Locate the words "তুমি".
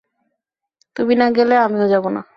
0.95-1.13